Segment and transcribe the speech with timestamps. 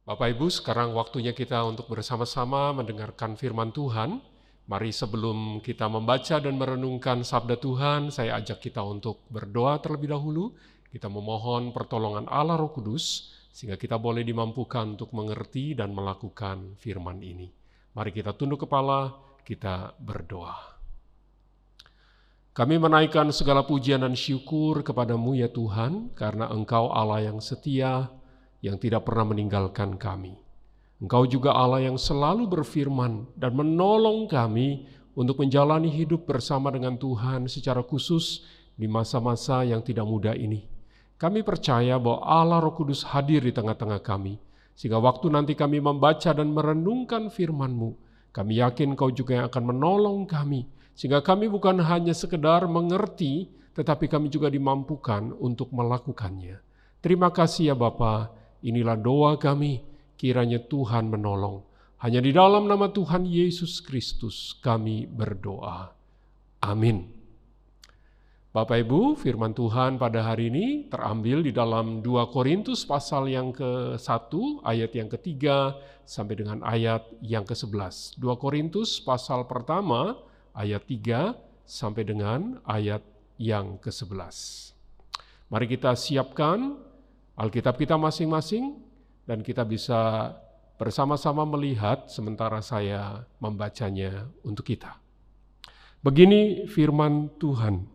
[0.00, 4.24] Bapak Ibu, sekarang waktunya kita untuk bersama-sama mendengarkan firman Tuhan.
[4.64, 10.56] Mari sebelum kita membaca dan merenungkan sabda Tuhan, saya ajak kita untuk berdoa terlebih dahulu.
[10.88, 17.20] Kita memohon pertolongan Allah Roh Kudus, sehingga kita boleh dimampukan untuk mengerti dan melakukan firman
[17.20, 17.52] ini.
[17.92, 19.12] Mari kita tunduk kepala,
[19.44, 20.80] kita berdoa.
[22.56, 28.08] Kami menaikkan segala pujian dan syukur kepadamu ya Tuhan, karena Engkau Allah yang setia,
[28.60, 30.36] yang tidak pernah meninggalkan kami.
[31.00, 34.84] Engkau juga Allah yang selalu berfirman dan menolong kami
[35.16, 38.44] untuk menjalani hidup bersama dengan Tuhan secara khusus
[38.76, 40.68] di masa-masa yang tidak mudah ini.
[41.20, 44.40] Kami percaya bahwa Allah Roh Kudus hadir di tengah-tengah kami,
[44.72, 47.92] sehingga waktu nanti kami membaca dan merenungkan firman-Mu,
[48.32, 50.64] kami yakin Kau juga yang akan menolong kami,
[50.96, 56.56] sehingga kami bukan hanya sekedar mengerti, tetapi kami juga dimampukan untuk melakukannya.
[57.04, 59.80] Terima kasih ya Bapak, inilah doa kami,
[60.16, 61.64] kiranya Tuhan menolong.
[62.00, 65.92] Hanya di dalam nama Tuhan Yesus Kristus kami berdoa.
[66.64, 67.20] Amin.
[68.50, 74.02] Bapak Ibu, firman Tuhan pada hari ini terambil di dalam 2 Korintus pasal yang ke-1,
[74.66, 78.18] ayat yang ketiga sampai dengan ayat yang ke-11.
[78.18, 80.18] 2 Korintus pasal pertama,
[80.50, 83.06] ayat 3 sampai dengan ayat
[83.38, 84.74] yang ke-11.
[85.46, 86.74] Mari kita siapkan
[87.40, 88.76] Alkitab kita masing-masing
[89.24, 90.32] dan kita bisa
[90.76, 95.00] bersama-sama melihat sementara saya membacanya untuk kita.
[96.04, 97.88] Begini firman Tuhan.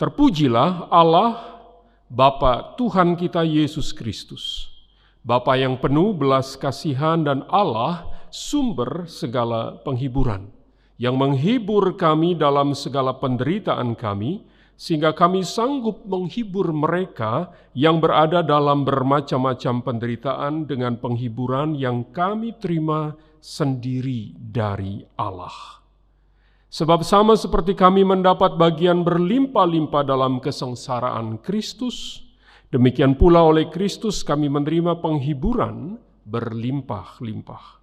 [0.00, 1.60] Terpujilah Allah
[2.08, 4.72] Bapa Tuhan kita Yesus Kristus.
[5.20, 10.56] Bapa yang penuh belas kasihan dan Allah sumber segala penghiburan
[10.96, 14.44] yang menghibur kami dalam segala penderitaan kami,
[14.76, 23.16] sehingga kami sanggup menghibur mereka yang berada dalam bermacam-macam penderitaan dengan penghiburan yang kami terima
[23.40, 25.80] sendiri dari Allah.
[26.68, 32.20] Sebab sama seperti kami mendapat bagian berlimpah-limpah dalam kesengsaraan Kristus,
[32.68, 35.96] demikian pula oleh Kristus kami menerima penghiburan
[36.28, 37.80] berlimpah-limpah.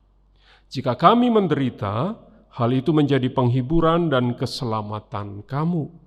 [0.69, 2.21] Jika kami menderita,
[2.53, 6.02] hal itu menjadi penghiburan dan keselamatan kamu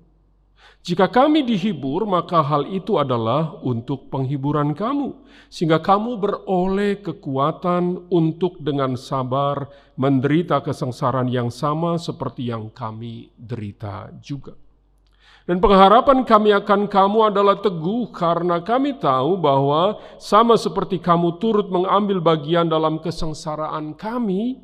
[0.87, 5.19] jika kami dihibur, maka hal itu adalah untuk penghiburan kamu,
[5.51, 9.67] sehingga kamu beroleh kekuatan untuk dengan sabar
[9.99, 14.55] menderita kesengsaraan yang sama seperti yang kami derita juga.
[15.47, 21.67] Dan pengharapan kami akan kamu adalah teguh karena kami tahu bahwa sama seperti kamu turut
[21.67, 24.59] mengambil bagian dalam kesengsaraan kami,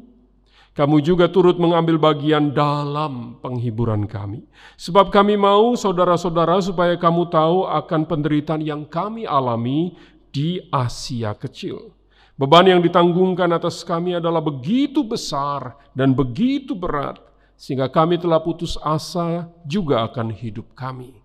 [0.73, 4.41] kamu juga turut mengambil bagian dalam penghiburan kami.
[4.81, 9.93] Sebab kami mau saudara-saudara supaya kamu tahu akan penderitaan yang kami alami
[10.33, 11.93] di Asia kecil.
[12.41, 17.21] Beban yang ditanggungkan atas kami adalah begitu besar dan begitu berat,
[17.55, 21.21] sehingga kami telah putus asa juga akan hidup kami.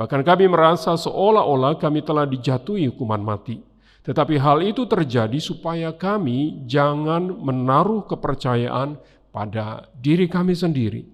[0.00, 3.69] Bahkan kami merasa seolah-olah kami telah dijatuhi hukuman mati.
[4.00, 8.96] Tetapi hal itu terjadi supaya kami jangan menaruh kepercayaan
[9.30, 11.04] pada diri kami sendiri,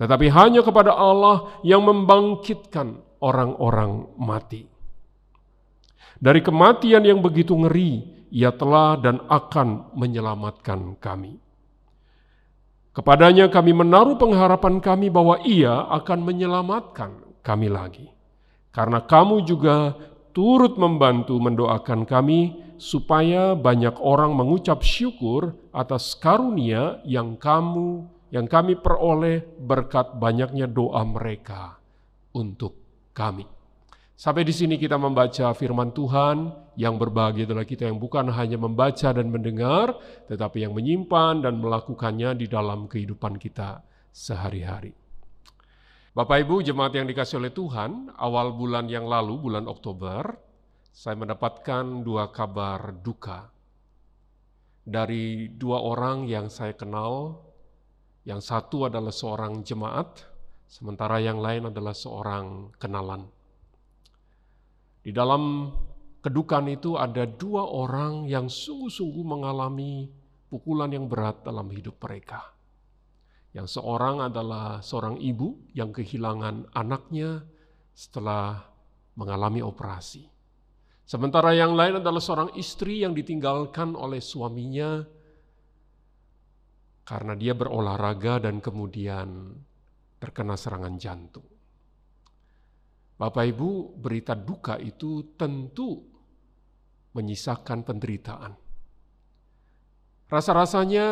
[0.00, 4.64] tetapi hanya kepada Allah yang membangkitkan orang-orang mati.
[6.20, 11.36] Dari kematian yang begitu ngeri, Ia telah dan akan menyelamatkan kami.
[12.94, 17.10] Kepadanya kami menaruh pengharapan kami bahwa Ia akan menyelamatkan
[17.42, 18.06] kami lagi.
[18.70, 19.98] Karena kamu juga
[20.30, 28.78] turut membantu mendoakan kami supaya banyak orang mengucap syukur atas karunia yang kamu yang kami
[28.78, 31.76] peroleh berkat banyaknya doa mereka
[32.30, 32.78] untuk
[33.10, 33.44] kami.
[34.14, 39.16] Sampai di sini kita membaca firman Tuhan yang berbahagia adalah kita yang bukan hanya membaca
[39.16, 39.96] dan mendengar,
[40.28, 43.80] tetapi yang menyimpan dan melakukannya di dalam kehidupan kita
[44.12, 44.99] sehari-hari.
[46.10, 50.34] Bapak Ibu jemaat yang dikasih oleh Tuhan, awal bulan yang lalu, bulan Oktober,
[50.90, 53.46] saya mendapatkan dua kabar duka
[54.82, 57.46] dari dua orang yang saya kenal.
[58.26, 60.26] Yang satu adalah seorang jemaat,
[60.66, 63.30] sementara yang lain adalah seorang kenalan.
[65.06, 65.70] Di dalam
[66.26, 70.10] kedukaan itu ada dua orang yang sungguh-sungguh mengalami
[70.50, 72.59] pukulan yang berat dalam hidup mereka.
[73.50, 77.42] Yang seorang adalah seorang ibu yang kehilangan anaknya
[77.90, 78.62] setelah
[79.18, 80.22] mengalami operasi.
[81.02, 85.02] Sementara yang lain adalah seorang istri yang ditinggalkan oleh suaminya
[87.02, 89.50] karena dia berolahraga dan kemudian
[90.22, 91.48] terkena serangan jantung.
[93.18, 95.98] Bapak Ibu, berita duka itu tentu
[97.10, 98.52] menyisakan penderitaan.
[100.30, 101.06] Rasa-rasanya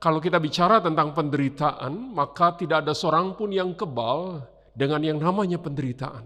[0.00, 4.40] kalau kita bicara tentang penderitaan, maka tidak ada seorang pun yang kebal
[4.72, 6.24] dengan yang namanya penderitaan.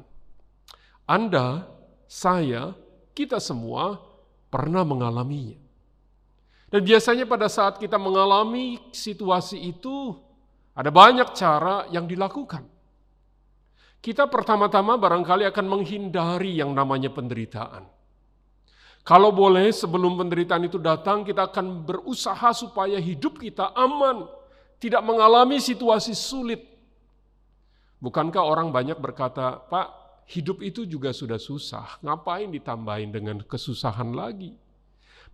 [1.11, 1.67] Anda,
[2.07, 2.71] saya,
[3.19, 3.99] kita semua
[4.47, 5.59] pernah mengalaminya.
[6.71, 10.23] Dan biasanya pada saat kita mengalami situasi itu,
[10.75, 12.63] ada banyak cara yang dilakukan.
[13.99, 17.94] Kita pertama-tama barangkali akan menghindari yang namanya penderitaan.
[19.05, 24.25] Kalau boleh sebelum penderitaan itu datang, kita akan berusaha supaya hidup kita aman,
[24.81, 26.65] tidak mengalami situasi sulit.
[28.01, 34.57] Bukankah orang banyak berkata, Pak, hidup itu juga sudah susah, ngapain ditambahin dengan kesusahan lagi?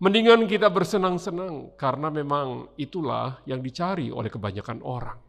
[0.03, 5.19] Mendingan kita bersenang-senang karena memang itulah yang dicari oleh kebanyakan orang.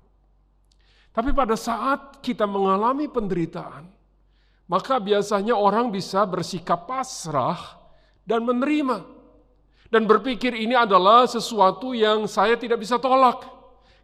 [1.15, 3.87] Tapi pada saat kita mengalami penderitaan,
[4.67, 7.82] maka biasanya orang bisa bersikap pasrah
[8.27, 9.05] dan menerima.
[9.93, 13.45] Dan berpikir ini adalah sesuatu yang saya tidak bisa tolak.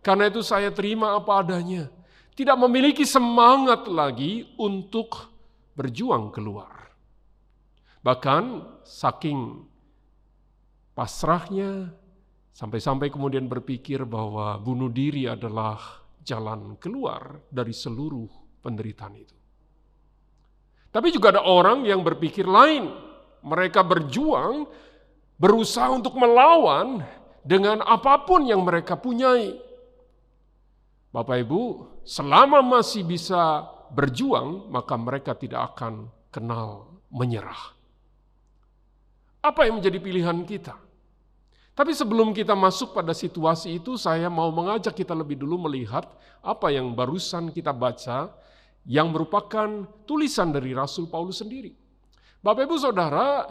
[0.05, 1.88] Karena itu saya terima apa adanya.
[2.37, 5.32] Tidak memiliki semangat lagi untuk
[5.73, 6.93] berjuang keluar.
[8.05, 8.44] Bahkan
[8.85, 9.65] saking
[10.93, 11.91] pasrahnya,
[12.53, 18.29] sampai-sampai kemudian berpikir bahwa bunuh diri adalah jalan keluar dari seluruh
[18.61, 19.37] penderitaan itu.
[20.93, 23.08] Tapi juga ada orang yang berpikir lain.
[23.43, 24.67] Mereka berjuang,
[25.38, 27.02] berusaha untuk melawan
[27.46, 29.56] dengan apa pun yang mereka punyai.
[31.08, 31.62] Bapak Ibu,
[32.05, 33.64] selama masih bisa
[33.94, 37.73] berjuang, maka mereka tidak akan kenal menyerah.
[39.40, 40.76] Apa yang menjadi pilihan kita?
[41.73, 46.11] Tapi sebelum kita masuk pada situasi itu, saya mau mengajak kita lebih dulu melihat
[46.43, 48.35] apa yang barusan kita baca,
[48.82, 51.73] yang merupakan tulisan dari Rasul Paulus sendiri.
[52.38, 53.50] Bapak Ibu Saudara,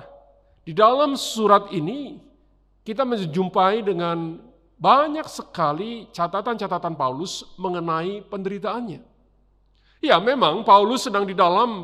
[0.63, 2.23] di dalam surat ini
[2.87, 4.39] kita menjumpai dengan
[4.79, 9.01] banyak sekali catatan-catatan Paulus mengenai penderitaannya.
[9.99, 11.83] Ya, memang Paulus sedang di dalam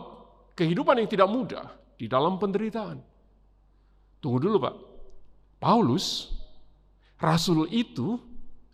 [0.54, 1.66] kehidupan yang tidak mudah,
[1.98, 3.02] di dalam penderitaan.
[4.22, 4.76] Tunggu dulu, Pak.
[5.60, 6.32] Paulus,
[7.20, 8.16] Rasul itu,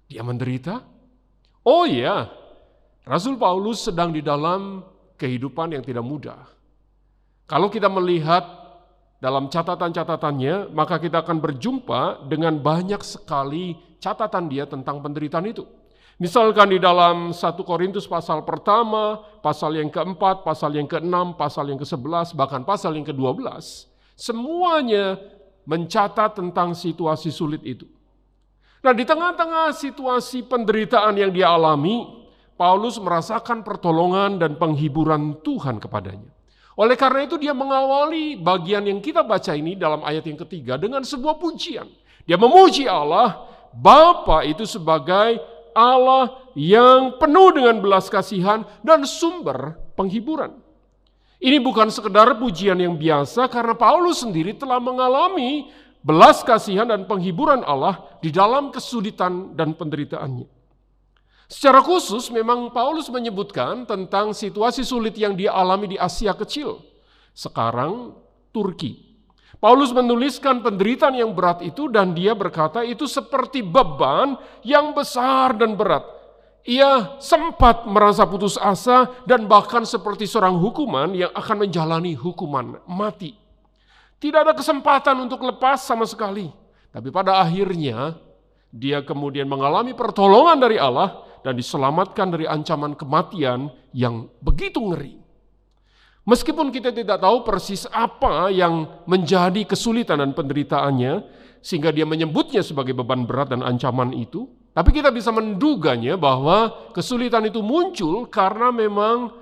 [0.06, 0.84] dia menderita?
[1.66, 2.30] Oh iya,
[3.08, 4.86] Rasul Paulus sedang di dalam
[5.18, 6.59] kehidupan yang tidak mudah.
[7.50, 8.46] Kalau kita melihat
[9.18, 15.66] dalam catatan-catatannya, maka kita akan berjumpa dengan banyak sekali catatan dia tentang penderitaan itu.
[16.22, 21.80] Misalkan di dalam 1 Korintus pasal pertama, pasal yang keempat, pasal yang keenam, pasal yang
[21.82, 23.40] ke-11, bahkan pasal yang ke-12,
[24.14, 25.18] semuanya
[25.66, 27.90] mencatat tentang situasi sulit itu.
[28.84, 32.04] Nah, di tengah-tengah situasi penderitaan yang dia alami,
[32.60, 36.39] Paulus merasakan pertolongan dan penghiburan Tuhan kepadanya.
[36.80, 41.04] Oleh karena itu dia mengawali bagian yang kita baca ini dalam ayat yang ketiga dengan
[41.04, 41.92] sebuah pujian.
[42.24, 45.44] Dia memuji Allah, Bapa itu sebagai
[45.76, 50.56] Allah yang penuh dengan belas kasihan dan sumber penghiburan.
[51.40, 55.68] Ini bukan sekedar pujian yang biasa karena Paulus sendiri telah mengalami
[56.00, 60.59] belas kasihan dan penghiburan Allah di dalam kesulitan dan penderitaannya.
[61.50, 66.78] Secara khusus memang Paulus menyebutkan tentang situasi sulit yang dia alami di Asia Kecil.
[67.34, 68.14] Sekarang
[68.54, 69.10] Turki.
[69.58, 75.76] Paulus menuliskan penderitaan yang berat itu dan dia berkata itu seperti beban yang besar dan
[75.76, 76.20] berat
[76.68, 83.34] ia sempat merasa putus asa dan bahkan seperti seorang hukuman yang akan menjalani hukuman mati.
[84.20, 86.52] Tidak ada kesempatan untuk lepas sama sekali.
[86.92, 88.20] Tapi pada akhirnya
[88.70, 95.20] dia kemudian mengalami pertolongan dari Allah dan diselamatkan dari ancaman kematian yang begitu ngeri.
[96.28, 101.26] Meskipun kita tidak tahu persis apa yang menjadi kesulitan dan penderitaannya,
[101.64, 107.50] sehingga dia menyebutnya sebagai beban berat dan ancaman itu, tapi kita bisa menduganya bahwa kesulitan
[107.50, 109.34] itu muncul karena memang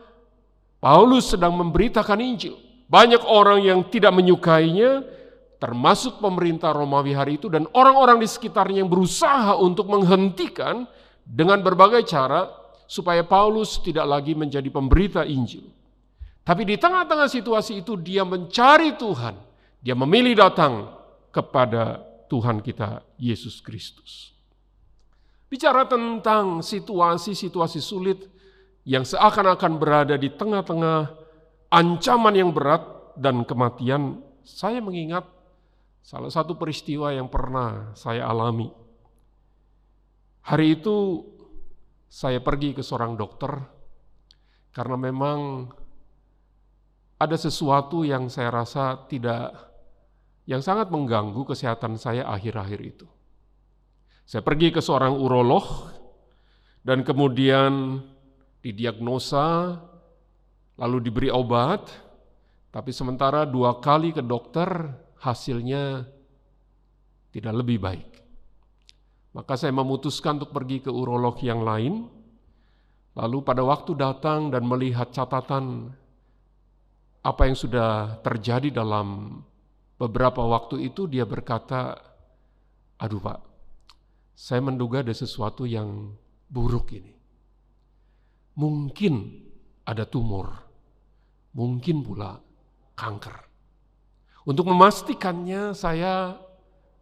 [0.80, 2.56] Paulus sedang memberitakan Injil.
[2.88, 5.04] Banyak orang yang tidak menyukainya,
[5.60, 10.88] termasuk pemerintah Romawi hari itu dan orang-orang di sekitarnya yang berusaha untuk menghentikan
[11.28, 12.48] dengan berbagai cara
[12.88, 15.68] supaya Paulus tidak lagi menjadi pemberita Injil.
[16.48, 19.36] Tapi di tengah-tengah situasi itu dia mencari Tuhan.
[19.84, 20.96] Dia memilih datang
[21.36, 22.00] kepada
[22.32, 24.32] Tuhan kita Yesus Kristus.
[25.52, 28.24] Bicara tentang situasi-situasi sulit
[28.88, 31.12] yang seakan-akan berada di tengah-tengah
[31.68, 32.84] ancaman yang berat
[33.20, 35.28] dan kematian, saya mengingat
[36.00, 38.87] salah satu peristiwa yang pernah saya alami.
[40.48, 41.28] Hari itu
[42.08, 43.52] saya pergi ke seorang dokter
[44.72, 45.68] karena memang
[47.20, 49.52] ada sesuatu yang saya rasa tidak
[50.48, 53.08] yang sangat mengganggu kesehatan saya akhir-akhir itu.
[54.24, 55.92] Saya pergi ke seorang urolog
[56.80, 58.00] dan kemudian
[58.64, 59.76] didiagnosa,
[60.80, 61.92] lalu diberi obat,
[62.72, 66.08] tapi sementara dua kali ke dokter hasilnya
[67.36, 68.17] tidak lebih baik.
[69.36, 72.08] Maka saya memutuskan untuk pergi ke urolog yang lain,
[73.18, 75.92] lalu pada waktu datang dan melihat catatan
[77.22, 79.40] apa yang sudah terjadi dalam
[80.00, 81.98] beberapa waktu itu, dia berkata,
[82.98, 83.40] aduh pak,
[84.38, 86.14] saya menduga ada sesuatu yang
[86.48, 87.14] buruk ini.
[88.58, 89.14] Mungkin
[89.86, 90.50] ada tumor,
[91.54, 92.42] mungkin pula
[92.98, 93.38] kanker.
[94.48, 96.40] Untuk memastikannya saya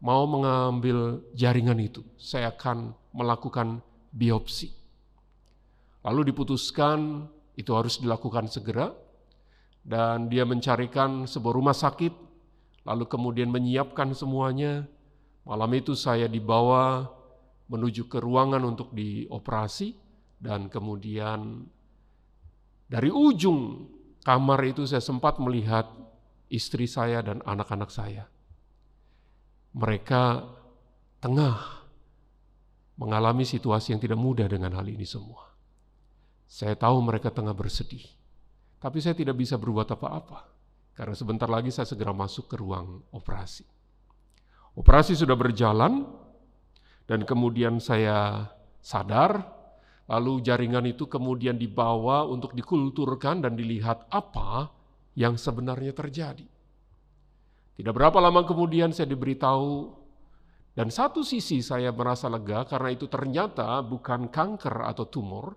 [0.06, 2.06] mau mengambil jaringan itu.
[2.22, 3.82] Saya akan melakukan
[4.14, 4.70] biopsi.
[6.06, 7.26] Lalu diputuskan
[7.58, 8.94] itu harus dilakukan segera
[9.82, 12.14] dan dia mencarikan sebuah rumah sakit
[12.86, 14.86] lalu kemudian menyiapkan semuanya.
[15.46, 17.10] Malam itu saya dibawa
[17.66, 19.98] menuju ke ruangan untuk dioperasi
[20.38, 21.66] dan kemudian
[22.86, 23.90] dari ujung
[24.22, 25.90] kamar itu saya sempat melihat
[26.50, 28.30] istri saya dan anak-anak saya.
[29.76, 30.24] Mereka
[31.20, 31.84] tengah
[32.96, 35.52] mengalami situasi yang tidak mudah dengan hal ini semua.
[36.48, 38.08] Saya tahu mereka tengah bersedih,
[38.80, 40.56] tapi saya tidak bisa berbuat apa-apa
[40.96, 43.68] karena sebentar lagi saya segera masuk ke ruang operasi.
[44.80, 46.08] Operasi sudah berjalan,
[47.04, 48.48] dan kemudian saya
[48.80, 49.44] sadar,
[50.08, 54.72] lalu jaringan itu kemudian dibawa untuk dikulturkan dan dilihat apa
[55.20, 56.48] yang sebenarnya terjadi.
[57.76, 59.92] Tidak berapa lama kemudian saya diberitahu,
[60.76, 65.56] dan satu sisi saya merasa lega karena itu ternyata bukan kanker atau tumor,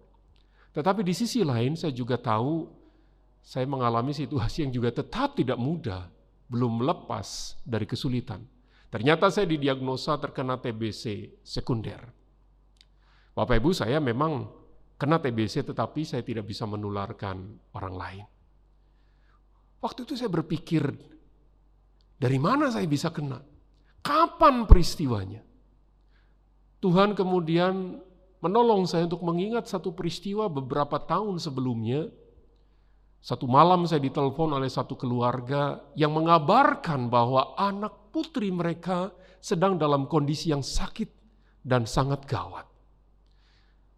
[0.70, 2.70] tetapi di sisi lain saya juga tahu
[3.42, 6.06] saya mengalami situasi yang juga tetap tidak mudah,
[6.46, 8.46] belum lepas dari kesulitan.
[8.88, 11.98] Ternyata saya didiagnosa terkena TBC sekunder.
[13.34, 14.48] Bapak Ibu saya memang
[14.98, 18.24] kena TBC tetapi saya tidak bisa menularkan orang lain.
[19.78, 20.90] Waktu itu saya berpikir,
[22.18, 23.38] dari mana saya bisa kena?
[24.02, 25.42] Kapan peristiwanya?
[26.82, 28.02] Tuhan kemudian
[28.38, 32.10] menolong saya untuk mengingat satu peristiwa beberapa tahun sebelumnya.
[33.18, 39.10] Satu malam saya ditelepon oleh satu keluarga yang mengabarkan bahwa anak putri mereka
[39.42, 41.10] sedang dalam kondisi yang sakit
[41.66, 42.66] dan sangat gawat.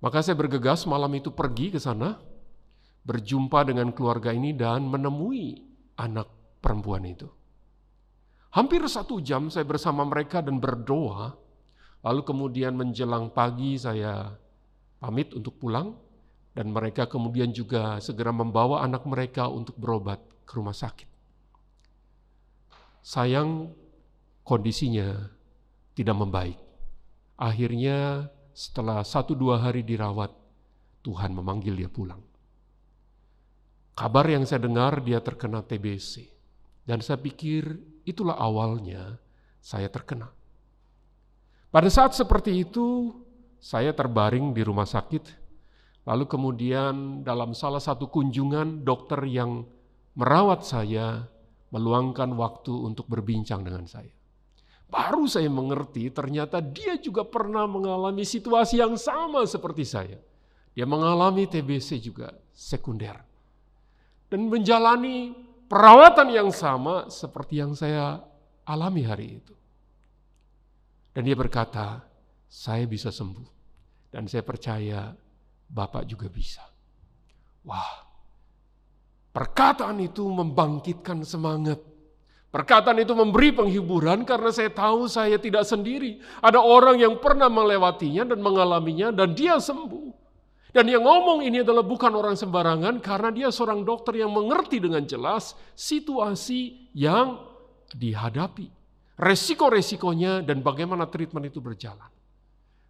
[0.01, 2.17] Maka saya bergegas malam itu pergi ke sana,
[3.05, 5.69] berjumpa dengan keluarga ini dan menemui
[6.01, 7.29] anak perempuan itu.
[8.51, 11.39] Hampir satu jam saya bersama mereka dan berdoa,
[12.03, 14.35] lalu kemudian menjelang pagi saya
[14.99, 15.95] pamit untuk pulang,
[16.51, 21.07] dan mereka kemudian juga segera membawa anak mereka untuk berobat ke rumah sakit.
[23.07, 23.71] Sayang
[24.43, 25.15] kondisinya
[25.95, 26.59] tidak membaik.
[27.39, 30.35] Akhirnya setelah satu dua hari dirawat,
[31.07, 32.21] Tuhan memanggil dia pulang.
[33.95, 36.40] Kabar yang saya dengar dia terkena TBC.
[36.91, 39.15] Dan saya pikir itulah awalnya
[39.63, 40.27] saya terkena.
[41.71, 43.15] Pada saat seperti itu,
[43.63, 45.39] saya terbaring di rumah sakit.
[46.03, 49.63] Lalu kemudian dalam salah satu kunjungan dokter yang
[50.19, 51.31] merawat saya
[51.71, 54.11] meluangkan waktu untuk berbincang dengan saya.
[54.91, 60.19] Baru saya mengerti ternyata dia juga pernah mengalami situasi yang sama seperti saya.
[60.75, 63.15] Dia mengalami TBC juga sekunder.
[64.27, 68.19] Dan menjalani perawatan yang sama seperti yang saya
[68.67, 69.55] alami hari itu.
[71.15, 72.03] Dan dia berkata,
[72.51, 73.63] saya bisa sembuh.
[74.11, 75.15] Dan saya percaya
[75.71, 76.67] Bapak juga bisa.
[77.63, 78.03] Wah,
[79.31, 81.79] perkataan itu membangkitkan semangat
[82.51, 86.19] Perkataan itu memberi penghiburan karena saya tahu saya tidak sendiri.
[86.43, 90.00] Ada orang yang pernah melewatinya dan mengalaminya dan dia sembuh.
[90.71, 95.03] Dan yang ngomong ini adalah bukan orang sembarangan karena dia seorang dokter yang mengerti dengan
[95.03, 97.43] jelas situasi yang
[97.91, 98.71] dihadapi.
[99.19, 102.09] Resiko-resikonya dan bagaimana treatment itu berjalan.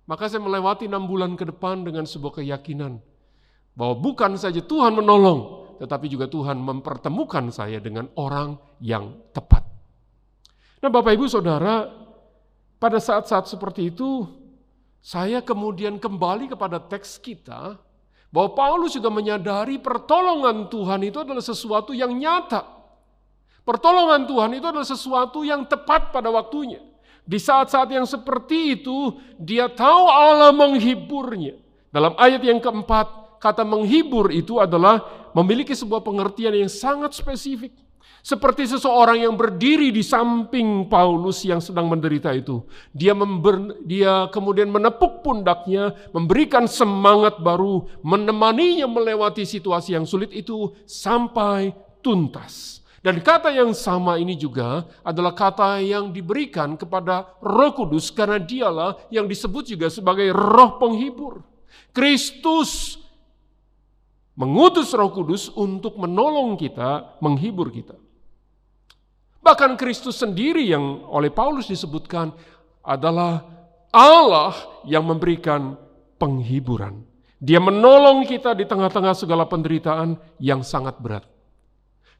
[0.04, 3.00] Maka saya melewati enam bulan ke depan dengan sebuah keyakinan
[3.74, 9.64] bahwa bukan saja Tuhan menolong, tetapi juga Tuhan mempertemukan saya dengan orang yang tepat.
[10.80, 11.88] Nah, Bapak Ibu Saudara,
[12.80, 14.24] pada saat-saat seperti itu,
[15.00, 17.80] saya kemudian kembali kepada teks kita,
[18.30, 22.62] bahwa Paulus juga menyadari pertolongan Tuhan itu adalah sesuatu yang nyata.
[23.66, 26.80] Pertolongan Tuhan itu adalah sesuatu yang tepat pada waktunya.
[27.26, 31.58] Di saat-saat yang seperti itu, dia tahu Allah menghiburnya.
[31.90, 35.02] Dalam ayat yang keempat, kata menghibur itu adalah
[35.34, 37.74] memiliki sebuah pengertian yang sangat spesifik.
[38.20, 42.60] Seperti seseorang yang berdiri di samping Paulus yang sedang menderita itu.
[42.92, 50.76] Dia, member, dia kemudian menepuk pundaknya, memberikan semangat baru, menemaninya melewati situasi yang sulit itu
[50.84, 51.72] sampai
[52.04, 52.84] tuntas.
[53.00, 59.00] Dan kata yang sama ini juga adalah kata yang diberikan kepada Roh Kudus karena dialah
[59.08, 61.40] yang disebut juga sebagai roh penghibur.
[61.96, 63.00] Kristus
[64.40, 67.96] mengutus Roh Kudus untuk menolong kita, menghibur kita.
[69.40, 72.32] Bahkan Kristus sendiri yang oleh Paulus disebutkan
[72.84, 73.40] adalah
[73.88, 74.52] Allah
[74.84, 75.74] yang memberikan
[76.20, 77.02] penghiburan.
[77.40, 81.24] Dia menolong kita di tengah-tengah segala penderitaan yang sangat berat.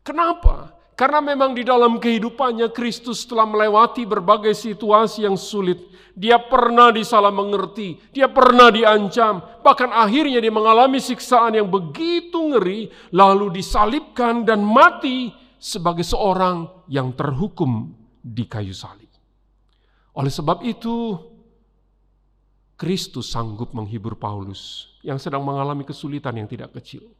[0.01, 0.81] Kenapa?
[0.97, 5.81] Karena memang di dalam kehidupannya Kristus telah melewati berbagai situasi yang sulit.
[6.17, 12.93] Dia pernah disalah mengerti, dia pernah diancam, bahkan akhirnya dia mengalami siksaan yang begitu ngeri,
[13.17, 19.13] lalu disalibkan dan mati sebagai seorang yang terhukum di kayu salib.
[20.17, 21.21] Oleh sebab itu,
[22.81, 27.13] Kristus sanggup menghibur Paulus yang sedang mengalami kesulitan yang tidak kecil.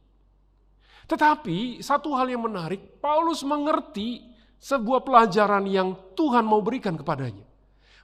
[1.05, 4.25] Tetapi satu hal yang menarik, Paulus mengerti
[4.57, 7.45] sebuah pelajaran yang Tuhan mau berikan kepadanya.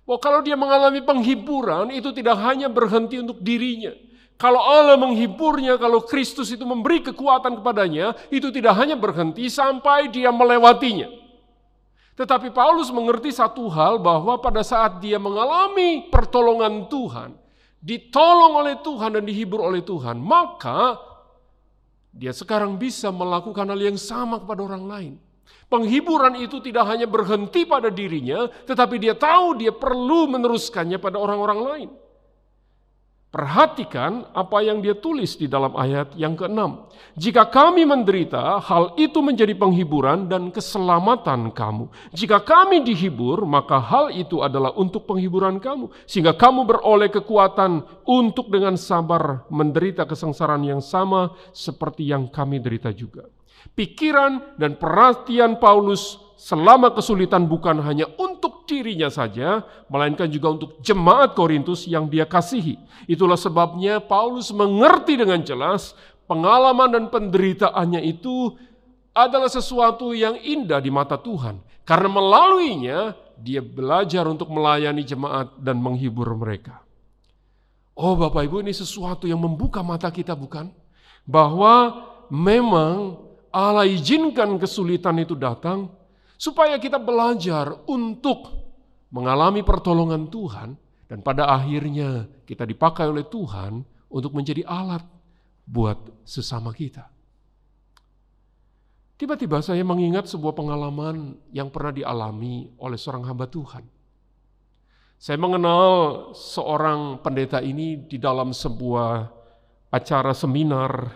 [0.05, 3.91] Bahwa kalau dia mengalami penghiburan, itu tidak hanya berhenti untuk dirinya,
[4.37, 10.29] kalau Allah menghiburnya, kalau Kristus itu memberi kekuatan kepadanya, itu tidak hanya berhenti sampai dia
[10.29, 11.09] melewatinya.
[12.13, 17.33] Tetapi Paulus mengerti satu hal bahwa pada saat dia mengalami pertolongan Tuhan,
[17.81, 21.01] ditolong oleh Tuhan dan dihibur oleh Tuhan, maka
[22.13, 25.13] dia sekarang bisa melakukan hal yang sama kepada orang lain.
[25.65, 31.59] Penghiburan itu tidak hanya berhenti pada dirinya, tetapi dia tahu dia perlu meneruskannya pada orang-orang
[31.59, 31.89] lain.
[33.37, 36.89] Perhatikan apa yang dia tulis di dalam ayat yang keenam.
[37.13, 41.85] Jika kami menderita, hal itu menjadi penghiburan dan keselamatan kamu.
[42.17, 45.93] Jika kami dihibur, maka hal itu adalah untuk penghiburan kamu.
[46.09, 52.89] Sehingga kamu beroleh kekuatan untuk dengan sabar menderita kesengsaraan yang sama seperti yang kami derita
[52.89, 53.29] juga.
[53.77, 61.33] Pikiran dan perhatian Paulus selama kesulitan bukan hanya untuk dirinya saja, melainkan juga untuk jemaat
[61.33, 62.77] Korintus yang dia kasihi.
[63.09, 65.97] Itulah sebabnya Paulus mengerti dengan jelas
[66.29, 68.53] pengalaman dan penderitaannya itu
[69.17, 71.57] adalah sesuatu yang indah di mata Tuhan.
[71.81, 72.99] Karena melaluinya
[73.41, 76.85] dia belajar untuk melayani jemaat dan menghibur mereka.
[77.97, 80.69] Oh Bapak Ibu ini sesuatu yang membuka mata kita bukan?
[81.25, 85.89] Bahwa memang Allah izinkan kesulitan itu datang
[86.37, 88.53] supaya kita belajar untuk
[89.09, 90.77] mengalami pertolongan Tuhan
[91.09, 95.03] dan pada akhirnya kita dipakai oleh Tuhan untuk menjadi alat
[95.67, 97.09] buat sesama kita.
[99.17, 103.81] Tiba-tiba saya mengingat sebuah pengalaman yang pernah dialami oleh seorang hamba Tuhan.
[105.17, 105.85] Saya mengenal
[106.37, 109.25] seorang pendeta ini di dalam sebuah
[109.89, 111.09] acara seminar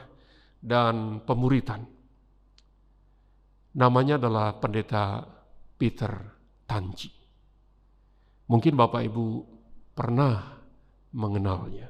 [0.58, 1.86] dan pemuritan.
[3.72, 5.24] Namanya adalah pendeta
[5.80, 6.12] Peter
[6.68, 7.08] Tanji.
[8.52, 9.28] Mungkin Bapak Ibu
[9.96, 10.60] pernah
[11.16, 11.88] mengenalnya.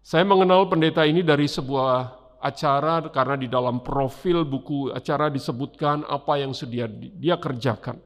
[0.00, 6.40] Saya mengenal pendeta ini dari sebuah acara karena di dalam profil buku acara disebutkan apa
[6.40, 8.00] yang sedia dia kerjakan.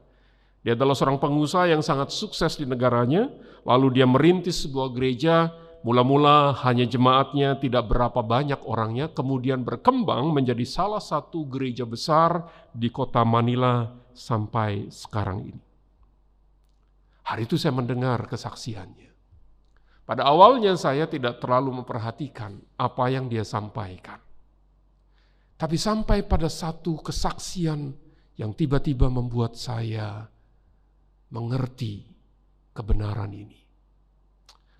[0.59, 3.31] Dia adalah seorang pengusaha yang sangat sukses di negaranya,
[3.63, 5.53] lalu dia merintis sebuah gereja
[5.85, 12.89] Mula-mula hanya jemaatnya tidak berapa banyak orangnya, kemudian berkembang menjadi salah satu gereja besar di
[12.89, 15.61] kota Manila sampai sekarang ini.
[17.29, 19.13] Hari itu saya mendengar kesaksiannya.
[20.09, 24.17] Pada awalnya saya tidak terlalu memperhatikan apa yang dia sampaikan.
[25.53, 27.93] Tapi sampai pada satu kesaksian
[28.41, 30.25] yang tiba-tiba membuat saya
[31.29, 32.09] mengerti
[32.73, 33.64] kebenaran ini.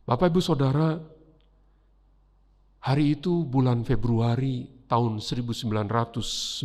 [0.06, 1.02] Bapak Ibu Saudara,
[2.86, 6.62] hari itu bulan Februari tahun 1992.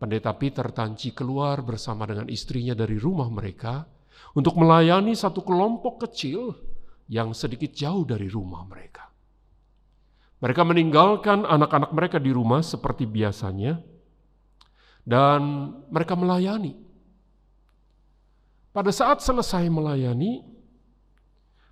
[0.00, 3.84] Pendeta Peter Tanci keluar bersama dengan istrinya dari rumah mereka
[4.32, 6.56] untuk melayani satu kelompok kecil
[7.12, 9.12] yang sedikit jauh dari rumah mereka.
[10.40, 13.84] Mereka meninggalkan anak-anak mereka di rumah seperti biasanya,
[15.04, 16.72] dan mereka melayani.
[18.72, 20.55] Pada saat selesai melayani,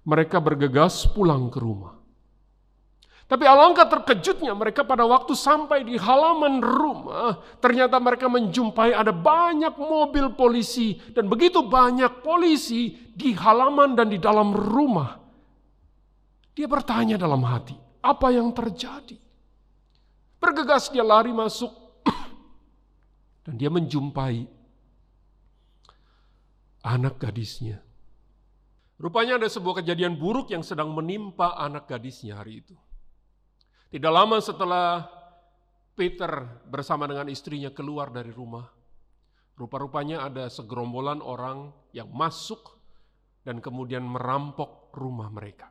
[0.04, 2.04] mereka bergegas pulang ke rumah.
[3.24, 9.80] Tapi alangkah terkejutnya mereka pada waktu sampai di halaman rumah, ternyata mereka menjumpai ada banyak
[9.80, 15.16] mobil polisi dan begitu banyak polisi di halaman dan di dalam rumah.
[16.52, 19.16] Dia bertanya dalam hati, apa yang terjadi?
[20.36, 21.72] Bergegas dia lari masuk
[23.48, 24.44] Dan dia menjumpai
[26.84, 27.83] anak gadisnya.
[28.94, 32.78] Rupanya ada sebuah kejadian buruk yang sedang menimpa anak gadisnya hari itu.
[33.90, 35.06] Tidak lama setelah
[35.94, 38.66] Peter bersama dengan istrinya keluar dari rumah,
[39.54, 42.74] rupa-rupanya ada segerombolan orang yang masuk
[43.46, 45.70] dan kemudian merampok rumah mereka.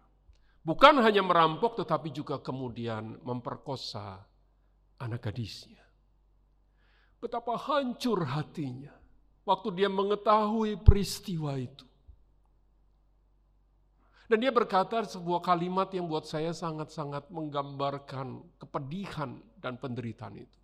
[0.64, 4.24] Bukan hanya merampok tetapi juga kemudian memperkosa
[5.04, 5.84] anak gadisnya.
[7.20, 8.96] Betapa hancur hatinya
[9.44, 11.84] waktu dia mengetahui peristiwa itu.
[14.28, 20.60] Dan dia berkata sebuah kalimat yang buat saya sangat-sangat menggambarkan kepedihan dan penderitaan itu.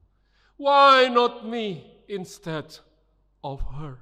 [0.55, 2.67] Why not me instead
[3.43, 3.99] of her?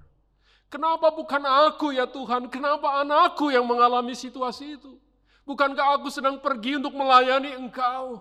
[0.67, 2.51] Kenapa bukan aku ya Tuhan?
[2.51, 4.99] Kenapa anakku yang mengalami situasi itu?
[5.47, 8.19] Bukankah aku sedang pergi untuk melayani Engkau?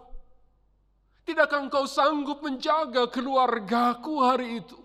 [1.26, 4.78] Tidakkah Engkau sanggup menjaga keluargaku hari itu?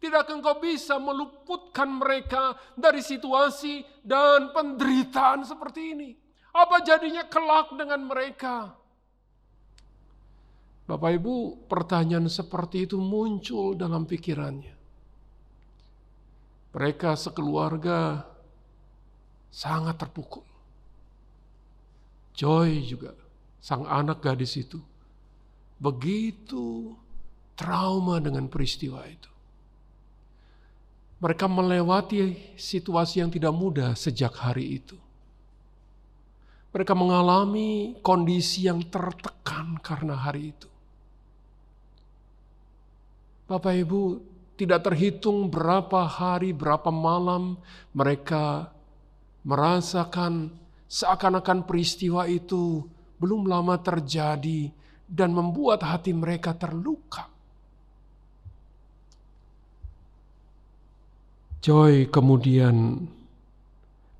[0.00, 6.10] Tidakkah Engkau bisa meluputkan mereka dari situasi dan penderitaan seperti ini?
[6.56, 8.80] Apa jadinya kelak dengan mereka?
[10.88, 14.74] Bapak Ibu, pertanyaan seperti itu muncul dalam pikirannya.
[16.74, 18.24] Mereka sekeluarga
[19.52, 20.48] sangat terpukul.
[22.34, 23.12] Joy juga,
[23.60, 24.80] sang anak gadis itu,
[25.76, 26.96] begitu
[27.52, 29.30] trauma dengan peristiwa itu.
[31.20, 34.96] Mereka melewati situasi yang tidak mudah sejak hari itu.
[36.72, 40.68] Mereka mengalami kondisi yang tertekan karena hari itu.
[43.44, 44.02] Bapak Ibu,
[44.56, 47.58] tidak terhitung berapa hari, berapa malam
[47.92, 48.70] mereka
[49.42, 52.82] merasakan Seakan-akan peristiwa itu
[53.22, 54.74] belum lama terjadi
[55.06, 57.30] dan membuat hati mereka terluka.
[61.60, 63.04] Joy kemudian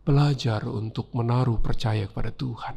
[0.04, 2.76] belajar untuk menaruh percaya kepada Tuhan.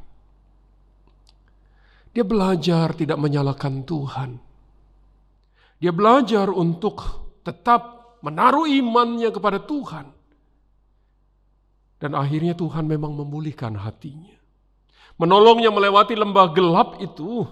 [2.15, 4.39] Dia belajar tidak menyalahkan Tuhan.
[5.83, 6.95] Dia belajar untuk
[7.43, 10.23] tetap menaruh imannya kepada Tuhan
[12.03, 14.35] dan akhirnya Tuhan memang memulihkan hatinya.
[15.15, 17.47] Menolongnya melewati lembah gelap itu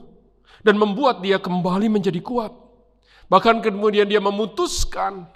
[0.60, 2.52] dan membuat dia kembali menjadi kuat.
[3.32, 5.32] Bahkan kemudian dia memutuskan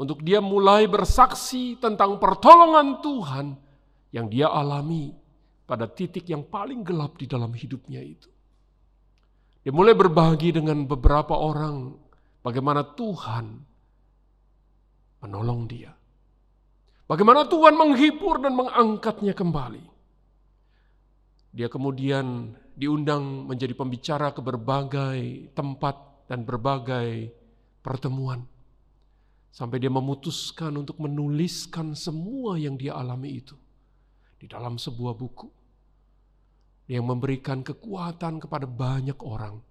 [0.00, 3.46] untuk dia mulai bersaksi tentang pertolongan Tuhan
[4.16, 5.12] yang dia alami
[5.68, 8.32] pada titik yang paling gelap di dalam hidupnya itu.
[9.60, 11.92] Dia mulai berbagi dengan beberapa orang
[12.40, 13.46] bagaimana Tuhan
[15.20, 15.92] menolong dia.
[17.04, 19.84] Bagaimana Tuhan menghibur dan mengangkatnya kembali.
[21.52, 27.36] Dia kemudian diundang menjadi pembicara ke berbagai tempat dan berbagai
[27.84, 28.49] pertemuan.
[29.50, 33.58] Sampai dia memutuskan untuk menuliskan semua yang dia alami itu
[34.38, 35.48] di dalam sebuah buku.
[36.90, 39.62] Yang memberikan kekuatan kepada banyak orang,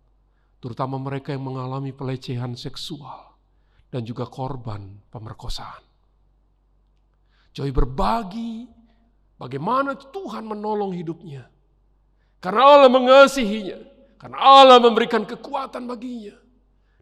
[0.64, 3.36] terutama mereka yang mengalami pelecehan seksual
[3.92, 5.84] dan juga korban pemerkosaan.
[7.52, 8.72] Joy berbagi
[9.36, 11.44] bagaimana Tuhan menolong hidupnya.
[12.40, 13.80] Karena Allah mengasihinya.
[14.20, 16.36] Karena Allah memberikan kekuatan baginya.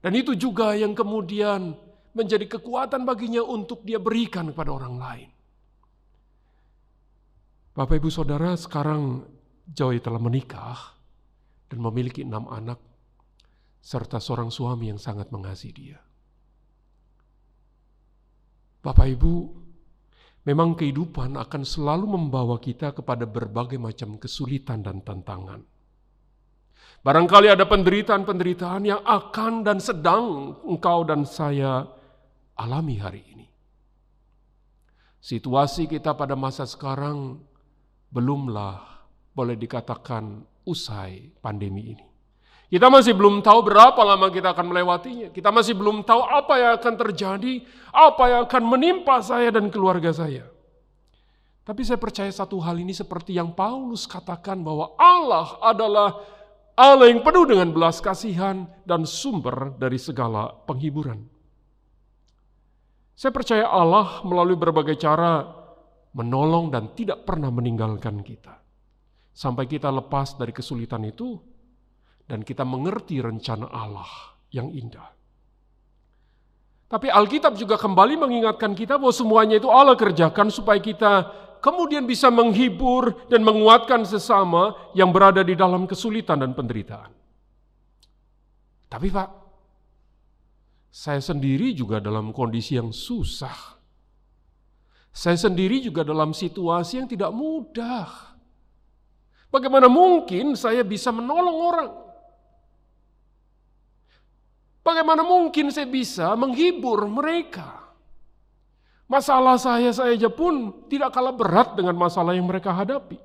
[0.02, 1.78] Dan itu juga yang kemudian
[2.14, 5.30] menjadi kekuatan baginya untuk dia berikan kepada orang lain.
[7.78, 9.24] Bapak ibu saudara sekarang
[9.68, 10.98] Joy telah menikah
[11.68, 12.80] dan memiliki enam anak
[13.84, 16.00] serta seorang suami yang sangat mengasihi dia.
[18.82, 19.68] Bapak ibu
[20.48, 25.60] Memang kehidupan akan selalu membawa kita kepada berbagai macam kesulitan dan tantangan.
[27.04, 31.84] Barangkali ada penderitaan-penderitaan yang akan dan sedang engkau dan saya
[32.58, 33.48] alami hari ini.
[35.22, 37.38] Situasi kita pada masa sekarang
[38.10, 38.82] belumlah
[39.38, 42.06] boleh dikatakan usai pandemi ini.
[42.68, 45.32] Kita masih belum tahu berapa lama kita akan melewatinya.
[45.32, 47.54] Kita masih belum tahu apa yang akan terjadi,
[47.96, 50.44] apa yang akan menimpa saya dan keluarga saya.
[51.64, 56.10] Tapi saya percaya satu hal ini seperti yang Paulus katakan bahwa Allah adalah
[56.76, 61.37] Allah yang penuh dengan belas kasihan dan sumber dari segala penghiburan.
[63.18, 65.42] Saya percaya Allah melalui berbagai cara
[66.14, 68.62] menolong dan tidak pernah meninggalkan kita.
[69.34, 71.34] Sampai kita lepas dari kesulitan itu,
[72.30, 75.10] dan kita mengerti rencana Allah yang indah.
[76.88, 81.14] Tapi Alkitab juga kembali mengingatkan kita bahwa semuanya itu Allah kerjakan supaya kita
[81.60, 87.12] kemudian bisa menghibur dan menguatkan sesama yang berada di dalam kesulitan dan penderitaan.
[88.88, 89.47] Tapi Pak,
[90.92, 93.78] Saya sendiri juga dalam kondisi yang susah.
[95.14, 98.38] Saya sendiri juga dalam situasi yang tidak mudah.
[99.50, 101.92] Bagaimana mungkin saya bisa menolong orang?
[104.86, 107.88] Bagaimana mungkin saya bisa menghibur mereka?
[109.08, 113.20] Masalah saya saja pun tidak kalah berat dengan masalah yang mereka hadapi.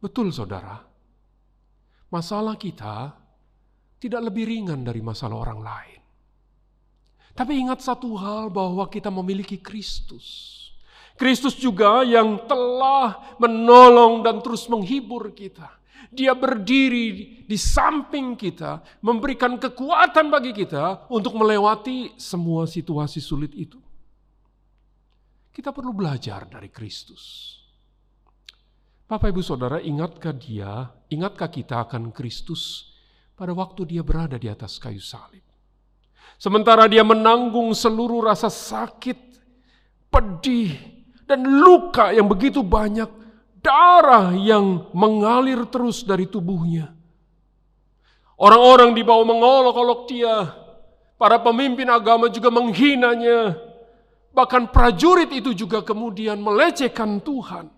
[0.00, 0.84] Betul saudara,
[2.12, 3.16] masalah kita
[4.06, 6.00] tidak lebih ringan dari masalah orang lain.
[7.36, 10.56] Tapi ingat satu hal bahwa kita memiliki Kristus.
[11.20, 15.68] Kristus juga yang telah menolong dan terus menghibur kita.
[16.08, 23.76] Dia berdiri di samping kita, memberikan kekuatan bagi kita untuk melewati semua situasi sulit itu.
[25.52, 27.56] Kita perlu belajar dari Kristus.
[29.08, 32.95] Bapak, ibu, saudara, ingatkah dia, ingatkah kita akan Kristus
[33.36, 35.44] pada waktu dia berada di atas kayu salib.
[36.40, 39.16] Sementara dia menanggung seluruh rasa sakit,
[40.08, 40.72] pedih,
[41.28, 43.08] dan luka yang begitu banyak,
[43.60, 46.96] darah yang mengalir terus dari tubuhnya.
[48.36, 50.52] Orang-orang di bawah mengolok-olok dia,
[51.16, 53.56] para pemimpin agama juga menghinanya,
[54.36, 57.75] bahkan prajurit itu juga kemudian melecehkan Tuhan.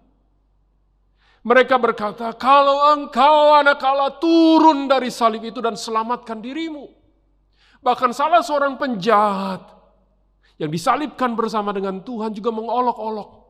[1.48, 6.92] Mereka berkata, kalau engkau anak Allah turun dari salib itu dan selamatkan dirimu.
[7.80, 9.64] Bahkan salah seorang penjahat
[10.60, 13.48] yang disalibkan bersama dengan Tuhan juga mengolok-olok.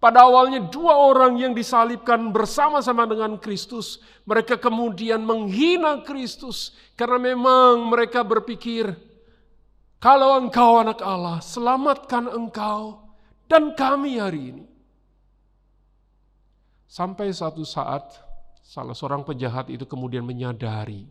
[0.00, 7.92] Pada awalnya dua orang yang disalibkan bersama-sama dengan Kristus, mereka kemudian menghina Kristus karena memang
[7.92, 8.96] mereka berpikir,
[10.00, 13.12] kalau engkau anak Allah, selamatkan engkau
[13.44, 14.75] dan kami hari ini.
[16.96, 18.24] Sampai satu saat
[18.64, 21.04] salah seorang penjahat itu kemudian menyadari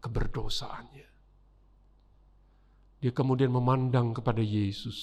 [0.00, 1.08] keberdosaannya.
[3.04, 4.96] Dia kemudian memandang kepada Yesus.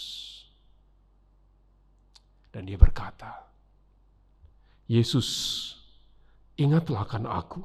[2.49, 3.45] Dan dia berkata,
[4.89, 5.29] Yesus,
[6.57, 7.61] ingatlah akan aku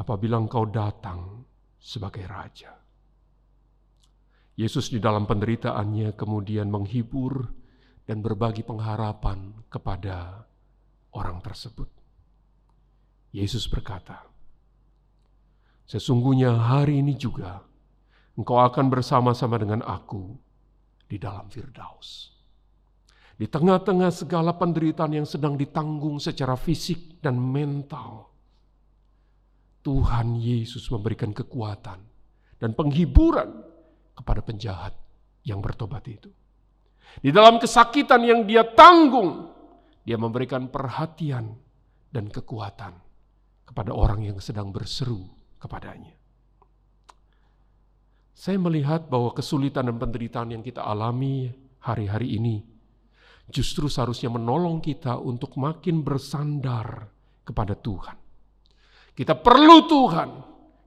[0.00, 1.44] apabila engkau datang
[1.76, 2.72] sebagai Raja.
[4.56, 7.44] Yesus di dalam penderitaannya kemudian menghibur
[8.08, 10.48] dan berbagi pengharapan kepada
[11.16, 11.88] orang tersebut.
[13.32, 14.32] Yesus berkata,
[15.88, 17.60] Sesungguhnya hari ini juga
[18.38, 20.36] engkau akan bersama-sama dengan aku
[21.04, 22.32] di dalam Firdaus.
[23.36, 28.30] Di tengah-tengah segala penderitaan yang sedang ditanggung secara fisik dan mental,
[29.82, 32.00] Tuhan Yesus memberikan kekuatan
[32.62, 33.50] dan penghiburan
[34.14, 34.94] kepada penjahat
[35.42, 36.30] yang bertobat itu.
[37.18, 39.50] Di dalam kesakitan yang dia tanggung,
[40.02, 41.54] dia memberikan perhatian
[42.10, 42.94] dan kekuatan
[43.62, 45.22] kepada orang yang sedang berseru
[45.62, 46.12] kepadanya.
[48.34, 51.46] Saya melihat bahwa kesulitan dan penderitaan yang kita alami
[51.78, 52.66] hari-hari ini
[53.46, 57.06] justru seharusnya menolong kita untuk makin bersandar
[57.46, 58.18] kepada Tuhan.
[59.14, 60.30] Kita perlu Tuhan,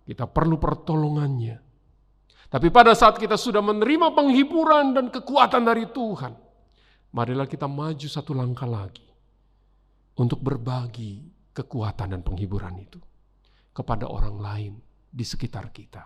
[0.04, 1.63] kita perlu pertolongannya.
[2.51, 6.34] Tapi pada saat kita sudah menerima penghiburan dan kekuatan dari Tuhan,
[7.15, 9.05] marilah kita maju satu langkah lagi
[10.15, 12.99] untuk berbagi kekuatan dan penghiburan itu
[13.75, 14.73] kepada orang lain
[15.12, 16.04] di sekitar kita.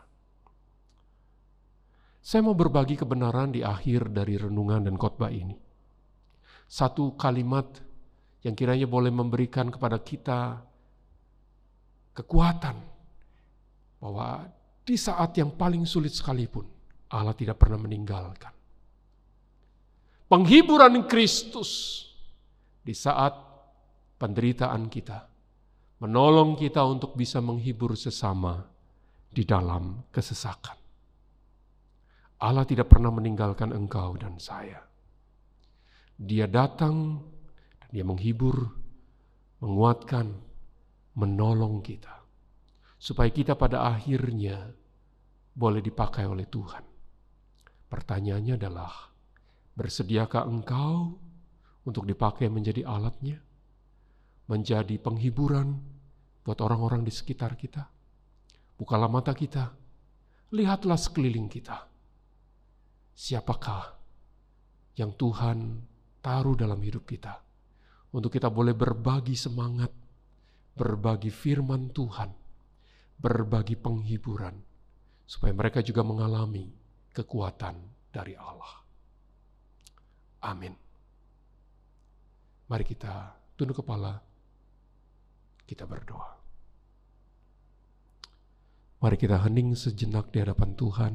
[2.19, 5.57] Saya mau berbagi kebenaran di akhir dari renungan dan khotbah ini.
[6.69, 7.65] Satu kalimat
[8.45, 10.61] yang kiranya boleh memberikan kepada kita
[12.13, 12.77] kekuatan
[13.97, 14.45] bahwa
[14.85, 16.65] di saat yang paling sulit sekalipun
[17.09, 18.53] Allah tidak pernah meninggalkan.
[20.29, 22.05] Penghiburan Kristus
[22.85, 23.33] di saat
[24.19, 25.25] penderitaan kita,
[26.03, 28.59] menolong kita untuk bisa menghibur sesama
[29.31, 30.75] di dalam kesesakan.
[32.39, 34.79] Allah tidak pernah meninggalkan engkau dan saya.
[36.19, 37.23] Dia datang
[37.79, 38.67] dan dia menghibur,
[39.63, 40.35] menguatkan,
[41.15, 42.19] menolong kita.
[42.99, 44.75] Supaya kita pada akhirnya
[45.55, 46.83] boleh dipakai oleh Tuhan.
[47.87, 49.09] Pertanyaannya adalah,
[49.79, 51.15] Bersediakah engkau
[51.87, 53.39] untuk dipakai menjadi alatnya?
[54.49, 55.77] Menjadi penghiburan
[56.41, 57.85] buat orang-orang di sekitar kita?
[58.81, 59.69] Bukalah mata kita,
[60.49, 61.85] lihatlah sekeliling kita.
[63.13, 63.93] Siapakah
[64.97, 65.85] yang Tuhan
[66.19, 67.39] taruh dalam hidup kita
[68.09, 69.91] untuk kita boleh berbagi semangat,
[70.73, 72.31] berbagi firman Tuhan,
[73.21, 74.55] berbagi penghiburan,
[75.29, 76.65] supaya mereka juga mengalami
[77.13, 77.75] kekuatan
[78.09, 78.73] dari Allah.
[80.47, 80.73] Amin.
[82.69, 84.17] Mari kita tunduk kepala,
[85.69, 86.41] kita berdoa.
[89.05, 91.13] Mari kita hening sejenak di hadapan Tuhan.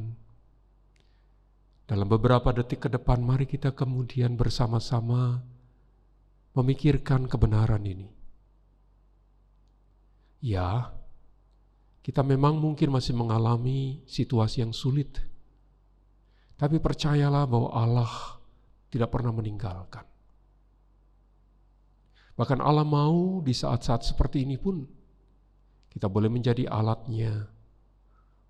[1.84, 5.42] Dalam beberapa detik ke depan, mari kita kemudian bersama-sama
[6.54, 8.08] memikirkan kebenaran ini.
[10.40, 10.94] Ya,
[12.00, 15.20] kita memang mungkin masih mengalami situasi yang sulit,
[16.56, 18.12] tapi percayalah bahwa Allah
[18.88, 20.13] tidak pernah meninggalkan.
[22.34, 24.82] Bahkan Allah mau di saat-saat seperti ini pun
[25.94, 27.46] kita boleh menjadi alatnya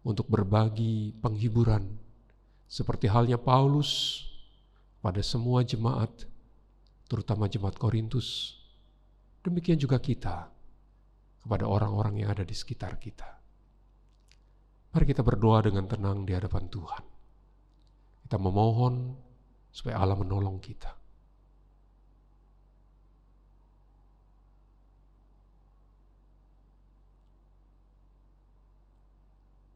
[0.01, 2.01] untuk berbagi penghiburan.
[2.65, 4.25] Seperti halnya Paulus
[5.05, 6.25] pada semua jemaat
[7.05, 8.57] terutama jemaat Korintus.
[9.45, 10.49] Demikian juga kita
[11.45, 13.29] kepada orang-orang yang ada di sekitar kita.
[14.97, 17.05] Mari kita berdoa dengan tenang di hadapan Tuhan.
[18.25, 19.13] Kita memohon
[19.69, 21.04] supaya Allah menolong kita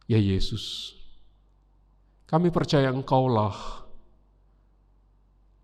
[0.09, 0.97] Ya Yesus,
[2.25, 3.85] kami percaya Engkaulah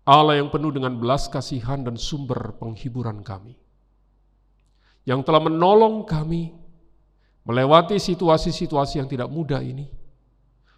[0.05, 3.57] Allah yang penuh dengan belas kasihan dan sumber penghiburan kami.
[5.01, 6.53] Yang telah menolong kami
[7.41, 9.89] melewati situasi-situasi yang tidak mudah ini.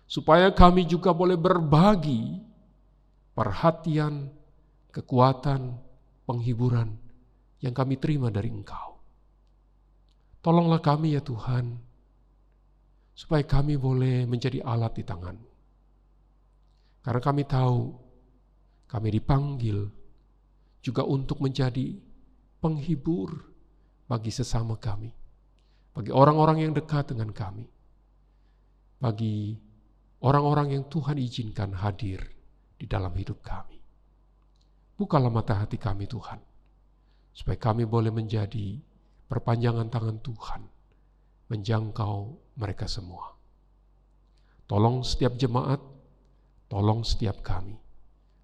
[0.08, 2.40] Supaya kami juga boleh berbagi
[3.36, 4.32] perhatian,
[4.96, 5.76] kekuatan,
[6.24, 6.96] penghiburan
[7.60, 8.96] yang kami terima dari Engkau.
[10.40, 11.76] Tolonglah kami ya Tuhan,
[13.18, 15.50] supaya kami boleh menjadi alat di tanganmu.
[17.02, 17.80] Karena kami tahu
[18.86, 19.90] kami dipanggil
[20.86, 21.98] juga untuk menjadi
[22.62, 23.34] penghibur
[24.06, 25.10] bagi sesama kami,
[25.98, 27.66] bagi orang-orang yang dekat dengan kami,
[29.02, 29.58] bagi
[30.22, 32.22] orang-orang yang Tuhan izinkan hadir
[32.78, 33.82] di dalam hidup kami.
[34.94, 36.38] Bukalah mata hati kami Tuhan,
[37.34, 38.78] supaya kami boleh menjadi
[39.26, 40.62] perpanjangan tangan Tuhan
[41.48, 43.38] menjangkau mereka semua.
[44.68, 45.80] Tolong setiap jemaat,
[46.68, 47.78] tolong setiap kami.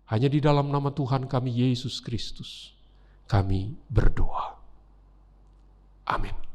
[0.07, 2.77] Hanya di dalam nama Tuhan kami Yesus Kristus,
[3.27, 4.55] kami berdoa.
[6.07, 6.52] Amin.